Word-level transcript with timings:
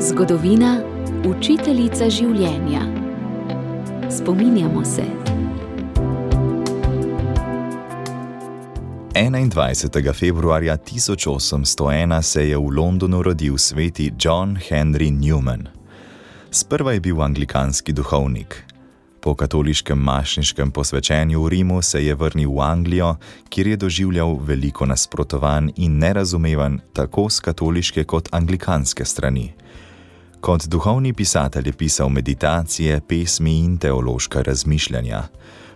Zgodovina, 0.00 0.82
učiteljica 1.24 2.10
življenja. 2.12 2.82
Spominjamo 4.12 4.84
se. 4.84 5.06
21. 9.14 10.12
februarja 10.12 10.76
1801 10.76 12.22
se 12.22 12.48
je 12.48 12.56
v 12.56 12.68
Londonu 12.68 13.22
rodil 13.22 13.56
sveti 13.58 14.12
John 14.20 14.58
Henry 14.68 15.08
Newman. 15.08 15.68
Sprva 16.50 16.92
je 16.92 17.00
bil 17.00 17.22
anglikanski 17.22 17.92
duhovnik. 17.92 18.67
Po 19.28 19.34
katoliškem 19.34 19.98
mašniškem 19.98 20.70
posvečenju 20.70 21.42
v 21.42 21.48
Rimu 21.48 21.82
se 21.82 22.00
je 22.04 22.14
vrnil 22.14 22.48
v 22.48 22.60
Anglijo, 22.64 23.16
kjer 23.48 23.66
je 23.66 23.76
doživljal 23.76 24.38
veliko 24.40 24.86
nasprotovanj 24.86 25.68
in 25.76 25.98
nerazumevanj 25.98 26.78
tako 26.92 27.26
z 27.30 27.40
katoliške 27.40 28.04
kot 28.04 28.28
anglikanske 28.32 29.04
strani. 29.04 29.52
Kot 30.40 30.64
duhovni 30.66 31.12
pisatelj 31.12 31.68
je 31.68 31.72
pisal 31.72 32.08
meditacije, 32.08 33.00
pesmi 33.08 33.58
in 33.58 33.76
teološka 33.76 34.42
razmišljanja. 34.42 35.22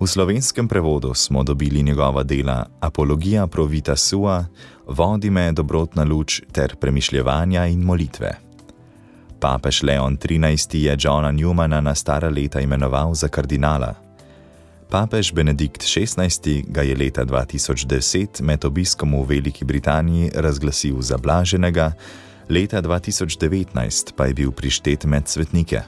V 0.00 0.06
slovenskem 0.06 0.68
prevodu 0.68 1.14
smo 1.14 1.44
dobili 1.44 1.82
njegova 1.82 2.22
dela 2.22 2.64
Apologija 2.80 3.46
Provita 3.46 3.96
Sua, 3.96 4.44
Vodi 4.86 5.30
me 5.30 5.52
dobrotna 5.52 6.04
luč 6.04 6.40
ter 6.52 6.76
premišljevanja 6.76 7.66
in 7.66 7.84
molitve. 7.84 8.43
Papež 9.44 9.82
Leon 9.84 10.16
XIII. 10.16 10.88
je 10.88 10.96
Johna 10.98 11.28
Newmana 11.28 11.80
na 11.80 11.94
stara 11.94 12.32
leta 12.32 12.60
imenoval 12.60 13.14
za 13.14 13.28
kardinala. 13.28 13.94
Papež 14.88 15.32
Benedikt 15.32 15.84
XVI. 15.84 16.64
ga 16.64 16.82
je 16.82 16.96
leta 16.96 17.24
2010 17.24 18.40
med 18.40 18.64
obiskom 18.64 19.12
v 19.12 19.26
Veliki 19.28 19.64
Britaniji 19.64 20.32
razglasil 20.34 20.96
za 21.04 21.20
blaženega, 21.20 21.92
leta 22.48 22.80
2019 22.80 24.16
pa 24.16 24.26
je 24.26 24.34
bil 24.34 24.52
prištet 24.52 25.04
med 25.04 25.28
svetnike. 25.28 25.82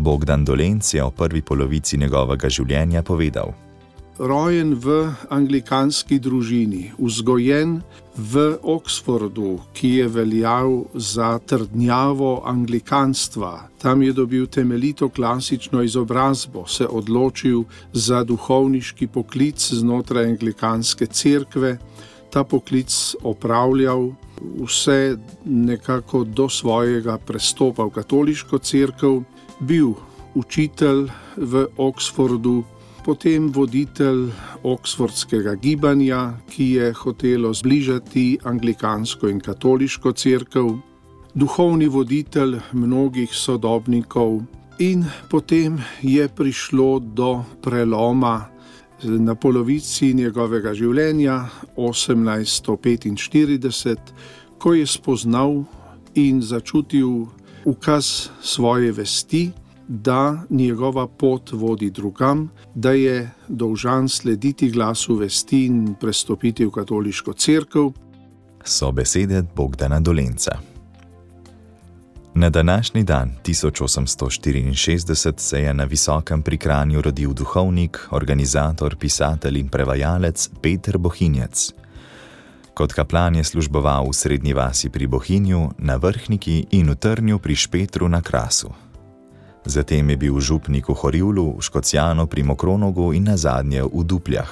Bogdan 0.00 0.44
Dolenc 0.44 0.94
je 0.94 1.04
o 1.04 1.10
prvi 1.10 1.42
polovici 1.42 2.00
njegovega 2.00 2.48
življenja 2.48 3.02
povedal: 3.02 3.52
Rojen 4.18 4.74
v 4.74 5.12
anglikanski 5.30 6.18
družini, 6.18 6.90
vzgojen 6.98 7.80
v 8.16 8.58
Oxfordu, 8.62 9.60
ki 9.72 9.88
je 10.00 10.08
veljal 10.08 10.84
za 10.94 11.38
trdnjavo 11.38 12.42
anglikanstva. 12.44 13.70
Tam 13.78 14.02
je 14.02 14.12
dobil 14.12 14.46
temeljito 14.46 15.08
klasično 15.08 15.82
izobrazbo, 15.82 16.66
se 16.66 16.86
odločil 16.86 17.64
za 17.92 18.24
duhovniški 18.24 19.06
poklic 19.06 19.72
znotraj 19.72 20.26
anglikanske 20.34 21.06
cerkve, 21.06 21.78
ta 22.30 22.44
poklic 22.44 23.14
opravljal 23.22 24.12
vse 24.60 25.16
nekako 25.44 26.24
do 26.24 26.48
svojega 26.48 27.18
prestopa 27.18 27.84
v 27.84 27.90
katoliško 27.90 28.58
cerkev, 28.58 29.22
bil 29.60 29.94
učitelj 30.34 31.08
v 31.36 31.66
Oxfordu, 31.76 32.62
potem 33.04 33.52
voditelj 33.52 34.30
Oxfordskega 34.62 35.54
gibanja, 35.54 36.32
ki 36.50 36.64
je 36.76 36.92
hotelo 36.92 37.54
zbližati 37.54 38.38
anglikansko 38.44 39.28
in 39.28 39.40
katoliško 39.40 40.12
cerkev, 40.12 40.78
duhovni 41.34 41.88
voditelj 41.88 42.58
mnogih 42.72 43.34
sodobnikov, 43.34 44.42
in 44.78 45.04
potem 45.30 45.78
je 46.02 46.28
prišlo 46.28 46.98
do 46.98 47.44
preloma. 47.62 48.46
Na 49.02 49.34
polovici 49.34 50.14
njegovega 50.14 50.74
življenja, 50.76 51.48
1845, 51.76 53.96
ko 54.58 54.74
je 54.74 54.86
spoznal 54.86 55.64
in 56.14 56.42
začutil 56.42 57.26
ukaz 57.64 58.28
svoje 58.42 58.92
vesti, 58.92 59.52
da 59.92 60.42
njegova 60.50 61.06
pot 61.06 61.52
vodi 61.52 61.90
drugam, 61.90 62.50
da 62.74 62.90
je 62.90 63.30
dolžan 63.48 64.08
slediti 64.08 64.70
glasu 64.70 65.14
vesti 65.14 65.66
in 65.66 65.94
prestopiti 66.00 66.64
v 66.66 66.70
katoliško 66.70 67.32
crkvu. 67.32 67.92
So 68.64 68.92
besede 68.92 69.42
Bogdana 69.56 70.00
Dolenca. 70.00 70.58
Na 72.34 72.50
današnji 72.50 73.02
dan 73.02 73.32
1864 73.44 75.32
se 75.36 75.60
je 75.60 75.74
na 75.74 75.84
visokem 75.84 76.42
prikranju 76.42 77.00
rodil 77.00 77.32
duhovnik, 77.32 78.08
organizator, 78.10 78.96
pisatelj 78.96 79.58
in 79.58 79.68
prevajalec 79.68 80.50
Peter 80.62 80.98
Bohinjec. 80.98 81.72
Kot 82.74 82.92
kaplan 82.92 83.36
je 83.36 83.44
služboval 83.44 84.08
v 84.08 84.12
srednji 84.12 84.52
vasi 84.52 84.88
pri 84.88 85.06
Bohinju, 85.06 85.70
na 85.78 85.96
vrhniki 85.96 86.66
in 86.70 86.90
v 86.90 86.94
Trnju 86.94 87.38
pri 87.38 87.56
Špetru 87.56 88.08
na 88.08 88.22
Krasu. 88.22 88.70
Zatem 89.64 90.10
je 90.10 90.16
bil 90.16 90.40
župnik 90.40 90.88
v 90.88 90.94
Horivlu, 90.96 91.56
v 91.56 91.60
Škocijanu 91.60 92.26
pri 92.26 92.42
Mokronogu 92.42 93.12
in 93.12 93.28
na 93.28 93.36
zadnje 93.36 93.84
v 93.84 94.04
Dupljah. 94.04 94.48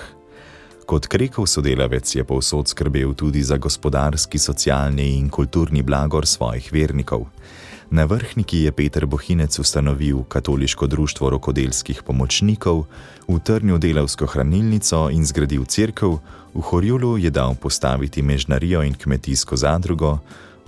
Kot 0.88 1.04
krekov 1.08 1.48
sodelavec 1.48 2.04
je 2.04 2.24
povsod 2.24 2.69
skrbel 2.69 3.12
tudi 3.12 3.44
za 3.44 3.56
gospodarski, 3.56 4.38
socialni 4.38 5.16
in 5.16 5.28
kulturni 5.28 5.82
blagor 5.82 6.26
svojih 6.26 6.72
vernikov. 6.72 7.28
Na 7.91 8.04
vrhniki 8.04 8.69
je 8.69 8.72
Peter 8.72 9.06
Bohinec 9.06 9.58
ustanovil 9.58 10.24
katoliško 10.28 10.86
društvo 10.86 11.30
rokodelskih 11.30 12.02
pomočnikov, 12.04 12.84
v 13.28 13.36
Trnju 13.40 13.78
delavsko 13.78 14.26
hranilnico 14.28 15.08
in 15.08 15.25
zgradil 15.25 15.64
crkv, 15.64 16.20
v 16.54 16.60
Horjulu 16.60 17.16
je 17.16 17.30
dal 17.30 17.56
postaviti 17.56 18.22
mežnarijo 18.22 18.84
in 18.84 18.92
kmetijsko 18.92 19.56
zadrugo, 19.56 20.19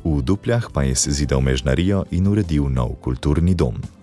v 0.05 0.23
Dupljah 0.25 0.73
pa 0.73 0.83
je 0.83 0.97
sezidal 0.97 1.41
mežnarijo 1.41 2.05
in 2.11 2.29
uredil 2.29 2.73
nov 2.73 2.97
kulturni 3.05 3.55
dom. 3.55 4.00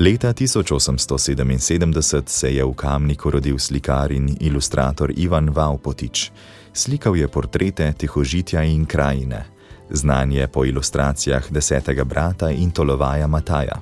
Leta 0.00 0.32
1877 0.32 2.22
se 2.26 2.54
je 2.54 2.64
v 2.64 2.72
Kamniku 2.72 3.30
rodil 3.30 3.58
slikar 3.58 4.12
in 4.12 4.36
ilustrator 4.40 5.12
Ivan 5.16 5.50
Vaupotič. 5.50 6.32
Slikal 6.72 7.16
je 7.16 7.28
portrete 7.28 7.92
tihožitja 7.92 8.62
in 8.62 8.86
krajine, 8.86 9.44
znan 9.90 10.32
je 10.32 10.48
po 10.48 10.64
ilustracijah 10.64 11.52
desetega 11.52 12.04
brata 12.04 12.50
in 12.50 12.70
tolovaja 12.70 13.26
Mataja. 13.26 13.76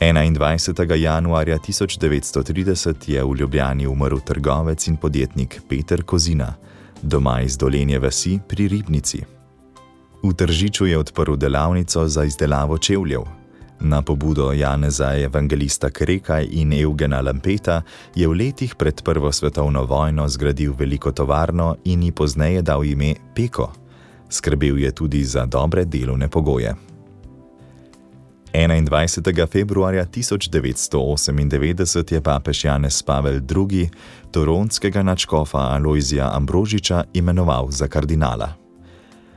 21. 0.00 0.94
januarja 0.94 1.58
1930 1.58 2.94
je 3.08 3.24
v 3.24 3.36
Ljubljani 3.36 3.86
umrl 3.86 4.18
trgovec 4.18 4.86
in 4.88 4.96
podjetnik 4.96 5.62
Peter 5.68 6.02
Kozina, 6.02 6.54
doma 7.02 7.40
iz 7.40 7.56
dolenje 7.56 7.98
vasi 7.98 8.38
pri 8.48 8.68
Ribnici. 8.68 9.24
V 10.22 10.34
Tržiču 10.34 10.86
je 10.86 10.98
odprl 10.98 11.36
delavnico 11.36 12.08
za 12.08 12.24
izdelavo 12.24 12.78
čevljev. 12.78 13.45
Na 13.80 14.02
pobudo 14.02 14.52
Janeza 14.52 15.16
Evangelista 15.16 15.90
Kreka 15.90 16.40
in 16.40 16.72
Eugena 16.72 17.20
Lampeta 17.20 17.82
je 18.14 18.28
v 18.28 18.32
letih 18.32 18.74
pred 18.74 19.02
Prvo 19.02 19.32
svetovno 19.32 19.84
vojno 19.84 20.28
zgradil 20.28 20.74
veliko 20.78 21.12
tovarno 21.12 21.76
in 21.84 22.02
ji 22.02 22.12
pozneje 22.12 22.62
dal 22.62 22.84
ime 22.84 23.14
Peko. 23.34 23.72
Skrbel 24.28 24.78
je 24.78 24.92
tudi 24.92 25.24
za 25.24 25.46
dobre 25.46 25.84
delovne 25.84 26.28
pogoje. 26.28 26.74
21. 28.56 29.46
februarja 29.46 30.06
1998 30.06 32.12
je 32.12 32.20
papež 32.20 32.64
Janez 32.64 33.02
Pavel 33.02 33.34
II. 33.34 33.90
toronskega 34.30 35.02
načkofa 35.02 35.58
Aloizija 35.58 36.30
Ambrožiča 36.32 37.04
imenoval 37.12 37.70
za 37.70 37.88
kardinala. 37.88 38.65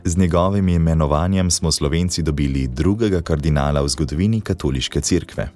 Z 0.03 0.17
njegovim 0.17 0.69
imenovanjem 0.69 1.51
smo 1.51 1.71
Slovenci 1.71 2.21
dobili 2.21 2.67
drugega 2.67 3.21
kardinala 3.21 3.81
v 3.81 3.87
zgodovini 3.87 4.41
katoliške 4.41 5.01
cerkve. 5.01 5.49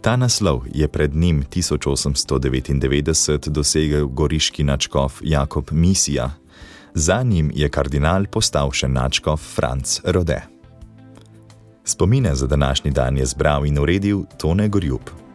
Ta 0.00 0.16
naslov 0.16 0.62
je 0.74 0.88
pred 0.88 1.14
njim 1.14 1.44
1899 1.54 3.48
dosegel 3.48 4.06
goriški 4.06 4.64
načkof 4.64 5.20
Jakob 5.22 5.68
Misija, 5.72 6.30
za 6.94 7.22
njim 7.22 7.50
je 7.54 7.68
kardinal 7.68 8.24
postal 8.30 8.70
še 8.72 8.88
načkof 8.88 9.40
Franz 9.54 10.00
Rode. 10.04 10.42
Spomine 11.84 12.34
za 12.34 12.46
današnji 12.46 12.90
dan 12.90 13.16
je 13.16 13.26
zbral 13.26 13.66
in 13.66 13.78
uredil 13.78 14.22
Tone 14.38 14.68
Gorjub. 14.68 15.25